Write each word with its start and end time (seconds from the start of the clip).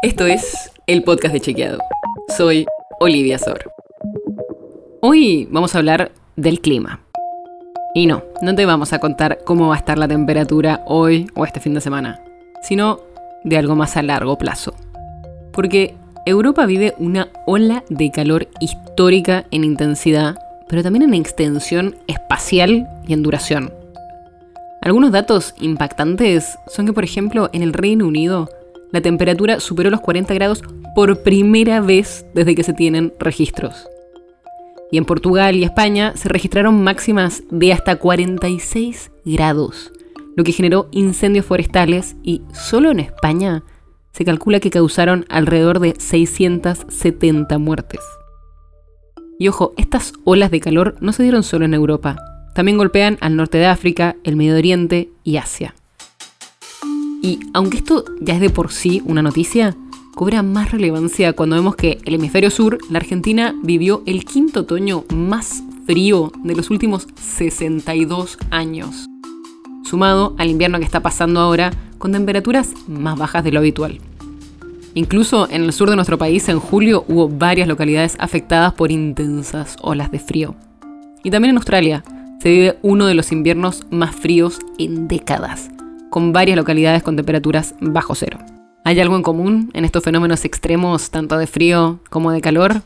Esto 0.00 0.26
es 0.26 0.70
el 0.86 1.02
podcast 1.02 1.34
de 1.34 1.40
Chequeado. 1.40 1.80
Soy 2.36 2.66
Olivia 3.00 3.36
Sor. 3.36 3.72
Hoy 5.00 5.48
vamos 5.50 5.74
a 5.74 5.78
hablar 5.78 6.12
del 6.36 6.60
clima. 6.60 7.00
Y 7.96 8.06
no, 8.06 8.22
no 8.40 8.54
te 8.54 8.64
vamos 8.64 8.92
a 8.92 9.00
contar 9.00 9.40
cómo 9.44 9.66
va 9.66 9.74
a 9.74 9.78
estar 9.78 9.98
la 9.98 10.06
temperatura 10.06 10.84
hoy 10.86 11.26
o 11.34 11.44
este 11.44 11.58
fin 11.58 11.74
de 11.74 11.80
semana, 11.80 12.22
sino 12.62 13.00
de 13.42 13.58
algo 13.58 13.74
más 13.74 13.96
a 13.96 14.02
largo 14.02 14.38
plazo. 14.38 14.72
Porque 15.52 15.96
Europa 16.26 16.64
vive 16.64 16.94
una 16.98 17.30
ola 17.44 17.82
de 17.88 18.12
calor 18.12 18.46
histórica 18.60 19.46
en 19.50 19.64
intensidad, 19.64 20.38
pero 20.68 20.84
también 20.84 21.02
en 21.02 21.14
extensión 21.14 21.96
espacial 22.06 22.86
y 23.04 23.14
en 23.14 23.24
duración. 23.24 23.72
Algunos 24.80 25.10
datos 25.10 25.56
impactantes 25.58 26.56
son 26.68 26.86
que, 26.86 26.92
por 26.92 27.02
ejemplo, 27.02 27.50
en 27.52 27.64
el 27.64 27.72
Reino 27.72 28.06
Unido, 28.06 28.48
la 28.92 29.00
temperatura 29.00 29.60
superó 29.60 29.90
los 29.90 30.00
40 30.00 30.32
grados 30.34 30.62
por 30.94 31.22
primera 31.22 31.80
vez 31.80 32.26
desde 32.34 32.54
que 32.54 32.64
se 32.64 32.72
tienen 32.72 33.12
registros. 33.18 33.86
Y 34.90 34.98
en 34.98 35.04
Portugal 35.04 35.54
y 35.56 35.64
España 35.64 36.14
se 36.16 36.28
registraron 36.28 36.82
máximas 36.82 37.42
de 37.50 37.72
hasta 37.72 37.96
46 37.96 39.10
grados, 39.24 39.92
lo 40.36 40.44
que 40.44 40.52
generó 40.52 40.88
incendios 40.92 41.44
forestales 41.44 42.16
y 42.22 42.42
solo 42.52 42.90
en 42.90 43.00
España 43.00 43.62
se 44.12 44.24
calcula 44.24 44.60
que 44.60 44.70
causaron 44.70 45.26
alrededor 45.28 45.78
de 45.78 45.94
670 45.98 47.58
muertes. 47.58 48.00
Y 49.38 49.46
ojo, 49.48 49.74
estas 49.76 50.14
olas 50.24 50.50
de 50.50 50.60
calor 50.60 50.96
no 51.00 51.12
se 51.12 51.22
dieron 51.22 51.44
solo 51.44 51.66
en 51.66 51.74
Europa, 51.74 52.16
también 52.54 52.78
golpean 52.78 53.18
al 53.20 53.36
norte 53.36 53.58
de 53.58 53.66
África, 53.66 54.16
el 54.24 54.34
Medio 54.34 54.56
Oriente 54.56 55.10
y 55.22 55.36
Asia. 55.36 55.76
Y 57.22 57.40
aunque 57.52 57.78
esto 57.78 58.04
ya 58.20 58.34
es 58.34 58.40
de 58.40 58.50
por 58.50 58.70
sí 58.70 59.02
una 59.04 59.22
noticia, 59.22 59.76
cobra 60.14 60.42
más 60.42 60.72
relevancia 60.72 61.32
cuando 61.32 61.56
vemos 61.56 61.76
que 61.76 61.98
el 62.04 62.14
hemisferio 62.14 62.50
sur, 62.50 62.78
la 62.90 62.98
Argentina, 62.98 63.54
vivió 63.62 64.02
el 64.06 64.24
quinto 64.24 64.60
otoño 64.60 65.04
más 65.14 65.62
frío 65.86 66.32
de 66.42 66.54
los 66.54 66.70
últimos 66.70 67.08
62 67.20 68.36
años, 68.50 69.06
sumado 69.84 70.34
al 70.38 70.50
invierno 70.50 70.78
que 70.78 70.84
está 70.84 71.00
pasando 71.00 71.40
ahora 71.40 71.72
con 71.98 72.12
temperaturas 72.12 72.74
más 72.86 73.18
bajas 73.18 73.44
de 73.44 73.52
lo 73.52 73.60
habitual. 73.60 74.00
Incluso 74.94 75.48
en 75.50 75.62
el 75.62 75.72
sur 75.72 75.88
de 75.88 75.96
nuestro 75.96 76.18
país 76.18 76.48
en 76.48 76.58
julio 76.58 77.04
hubo 77.08 77.28
varias 77.28 77.68
localidades 77.68 78.16
afectadas 78.18 78.74
por 78.74 78.90
intensas 78.90 79.76
olas 79.80 80.10
de 80.10 80.18
frío. 80.18 80.56
Y 81.22 81.30
también 81.30 81.50
en 81.50 81.58
Australia 81.58 82.02
se 82.40 82.50
vive 82.50 82.78
uno 82.82 83.06
de 83.06 83.14
los 83.14 83.30
inviernos 83.30 83.84
más 83.90 84.14
fríos 84.14 84.58
en 84.78 85.06
décadas, 85.08 85.70
con 86.10 86.32
varias 86.32 86.56
localidades 86.56 87.02
con 87.02 87.16
temperaturas 87.16 87.74
bajo 87.80 88.14
cero. 88.14 88.38
¿Hay 88.84 88.98
algo 89.00 89.16
en 89.16 89.22
común 89.22 89.70
en 89.74 89.84
estos 89.84 90.02
fenómenos 90.02 90.44
extremos, 90.44 91.10
tanto 91.10 91.36
de 91.36 91.46
frío 91.46 92.00
como 92.10 92.32
de 92.32 92.40
calor? 92.40 92.82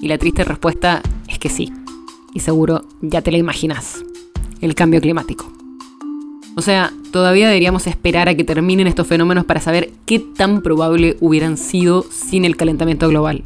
Y 0.00 0.08
la 0.08 0.18
triste 0.18 0.44
respuesta 0.44 1.02
es 1.28 1.38
que 1.38 1.48
sí. 1.48 1.72
Y 2.34 2.40
seguro 2.40 2.82
ya 3.00 3.22
te 3.22 3.30
la 3.30 3.38
imaginas. 3.38 4.02
El 4.60 4.74
cambio 4.74 5.00
climático. 5.00 5.52
O 6.56 6.62
sea, 6.62 6.92
todavía 7.10 7.48
deberíamos 7.48 7.86
esperar 7.86 8.28
a 8.28 8.34
que 8.34 8.44
terminen 8.44 8.86
estos 8.86 9.06
fenómenos 9.06 9.44
para 9.44 9.60
saber 9.60 9.90
qué 10.06 10.18
tan 10.20 10.62
probable 10.62 11.16
hubieran 11.20 11.56
sido 11.56 12.04
sin 12.10 12.44
el 12.44 12.56
calentamiento 12.56 13.08
global. 13.08 13.42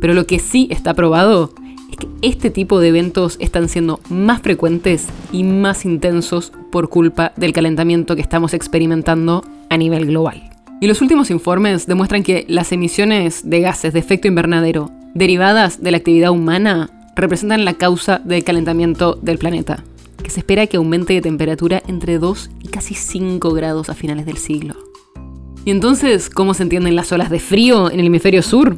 Pero 0.00 0.14
lo 0.14 0.26
que 0.26 0.38
sí 0.38 0.68
está 0.70 0.94
probado 0.94 1.52
este 2.22 2.50
tipo 2.50 2.80
de 2.80 2.88
eventos 2.88 3.36
están 3.40 3.68
siendo 3.68 4.00
más 4.08 4.42
frecuentes 4.42 5.06
y 5.32 5.44
más 5.44 5.84
intensos 5.84 6.52
por 6.70 6.88
culpa 6.88 7.32
del 7.36 7.52
calentamiento 7.52 8.16
que 8.16 8.22
estamos 8.22 8.54
experimentando 8.54 9.44
a 9.70 9.76
nivel 9.76 10.06
global. 10.06 10.50
Y 10.80 10.86
los 10.86 11.00
últimos 11.00 11.30
informes 11.30 11.86
demuestran 11.86 12.22
que 12.22 12.44
las 12.48 12.72
emisiones 12.72 13.48
de 13.48 13.60
gases 13.60 13.92
de 13.92 13.98
efecto 13.98 14.28
invernadero 14.28 14.90
derivadas 15.14 15.82
de 15.82 15.90
la 15.90 15.96
actividad 15.96 16.30
humana 16.30 16.90
representan 17.16 17.64
la 17.64 17.74
causa 17.74 18.20
del 18.24 18.44
calentamiento 18.44 19.18
del 19.20 19.38
planeta, 19.38 19.84
que 20.22 20.30
se 20.30 20.40
espera 20.40 20.66
que 20.66 20.76
aumente 20.76 21.14
de 21.14 21.20
temperatura 21.20 21.82
entre 21.88 22.18
2 22.18 22.50
y 22.62 22.68
casi 22.68 22.94
5 22.94 23.52
grados 23.52 23.90
a 23.90 23.94
finales 23.94 24.26
del 24.26 24.38
siglo. 24.38 24.74
¿Y 25.64 25.70
entonces 25.70 26.30
cómo 26.30 26.54
se 26.54 26.62
entienden 26.62 26.96
las 26.96 27.12
olas 27.12 27.30
de 27.30 27.40
frío 27.40 27.90
en 27.90 28.00
el 28.00 28.06
hemisferio 28.06 28.42
sur? 28.42 28.76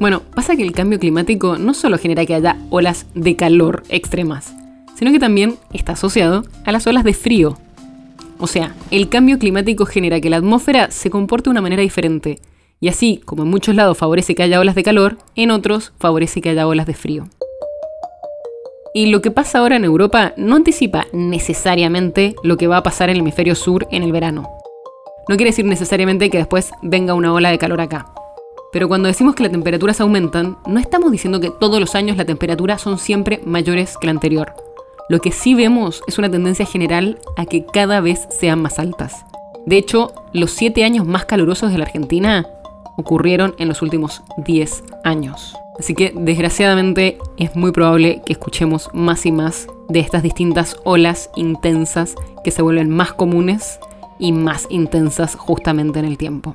Bueno, 0.00 0.22
pasa 0.34 0.56
que 0.56 0.62
el 0.62 0.72
cambio 0.72 0.98
climático 0.98 1.58
no 1.58 1.74
solo 1.74 1.98
genera 1.98 2.24
que 2.24 2.34
haya 2.34 2.56
olas 2.70 3.04
de 3.14 3.36
calor 3.36 3.82
extremas, 3.90 4.54
sino 4.96 5.12
que 5.12 5.18
también 5.18 5.56
está 5.74 5.92
asociado 5.92 6.42
a 6.64 6.72
las 6.72 6.86
olas 6.86 7.04
de 7.04 7.12
frío. 7.12 7.58
O 8.38 8.46
sea, 8.46 8.74
el 8.90 9.10
cambio 9.10 9.38
climático 9.38 9.84
genera 9.84 10.18
que 10.18 10.30
la 10.30 10.38
atmósfera 10.38 10.90
se 10.90 11.10
comporte 11.10 11.44
de 11.44 11.50
una 11.50 11.60
manera 11.60 11.82
diferente, 11.82 12.40
y 12.80 12.88
así 12.88 13.20
como 13.26 13.42
en 13.42 13.50
muchos 13.50 13.74
lados 13.74 13.98
favorece 13.98 14.34
que 14.34 14.42
haya 14.42 14.58
olas 14.58 14.74
de 14.74 14.84
calor, 14.84 15.18
en 15.36 15.50
otros 15.50 15.92
favorece 15.98 16.40
que 16.40 16.48
haya 16.48 16.66
olas 16.66 16.86
de 16.86 16.94
frío. 16.94 17.28
Y 18.94 19.06
lo 19.06 19.20
que 19.20 19.30
pasa 19.30 19.58
ahora 19.58 19.76
en 19.76 19.84
Europa 19.84 20.32
no 20.38 20.56
anticipa 20.56 21.08
necesariamente 21.12 22.34
lo 22.42 22.56
que 22.56 22.68
va 22.68 22.78
a 22.78 22.82
pasar 22.82 23.10
en 23.10 23.16
el 23.16 23.20
hemisferio 23.20 23.54
sur 23.54 23.86
en 23.90 24.02
el 24.02 24.12
verano. 24.12 24.48
No 25.28 25.36
quiere 25.36 25.50
decir 25.50 25.66
necesariamente 25.66 26.30
que 26.30 26.38
después 26.38 26.70
venga 26.80 27.12
una 27.12 27.34
ola 27.34 27.50
de 27.50 27.58
calor 27.58 27.82
acá. 27.82 28.14
Pero 28.72 28.88
cuando 28.88 29.08
decimos 29.08 29.34
que 29.34 29.42
las 29.42 29.52
temperaturas 29.52 30.00
aumentan, 30.00 30.58
no 30.66 30.78
estamos 30.78 31.10
diciendo 31.10 31.40
que 31.40 31.50
todos 31.50 31.80
los 31.80 31.94
años 31.94 32.16
la 32.16 32.24
temperatura 32.24 32.78
son 32.78 32.98
siempre 32.98 33.40
mayores 33.44 33.96
que 33.98 34.06
la 34.06 34.12
anterior. 34.12 34.54
Lo 35.08 35.20
que 35.20 35.32
sí 35.32 35.54
vemos 35.54 36.02
es 36.06 36.18
una 36.18 36.30
tendencia 36.30 36.66
general 36.66 37.18
a 37.36 37.46
que 37.46 37.66
cada 37.66 38.00
vez 38.00 38.28
sean 38.30 38.62
más 38.62 38.78
altas. 38.78 39.24
De 39.66 39.76
hecho, 39.76 40.12
los 40.32 40.52
siete 40.52 40.84
años 40.84 41.04
más 41.04 41.24
calurosos 41.24 41.72
de 41.72 41.78
la 41.78 41.84
Argentina 41.84 42.46
ocurrieron 42.96 43.54
en 43.58 43.68
los 43.68 43.82
últimos 43.82 44.22
10 44.36 44.84
años. 45.04 45.56
Así 45.78 45.94
que 45.94 46.12
desgraciadamente 46.14 47.18
es 47.38 47.56
muy 47.56 47.72
probable 47.72 48.22
que 48.24 48.34
escuchemos 48.34 48.90
más 48.92 49.26
y 49.26 49.32
más 49.32 49.66
de 49.88 50.00
estas 50.00 50.22
distintas 50.22 50.76
olas 50.84 51.30
intensas 51.34 52.14
que 52.44 52.50
se 52.50 52.62
vuelven 52.62 52.90
más 52.90 53.12
comunes 53.12 53.80
y 54.18 54.32
más 54.32 54.66
intensas 54.70 55.34
justamente 55.34 55.98
en 55.98 56.04
el 56.04 56.18
tiempo. 56.18 56.54